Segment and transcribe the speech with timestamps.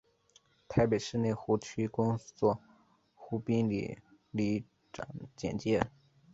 [0.67, 2.59] 台北市内湖区公所
[3.13, 3.99] 湖滨里
[4.31, 5.91] 里长简介